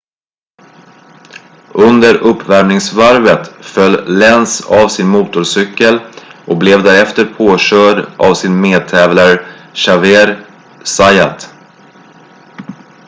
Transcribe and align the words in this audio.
under 1.75 2.15
uppvärmningsvarvet 2.17 3.47
föll 3.65 4.05
lenz 4.17 4.61
av 4.65 4.87
sin 4.89 5.07
motorcykel 5.07 5.99
och 6.47 6.57
blev 6.57 6.83
därefter 6.83 7.25
påkörd 7.25 8.05
av 8.17 8.33
sin 8.33 8.61
medtävlare 8.61 9.45
xavier 9.73 10.45
zayat 10.83 11.49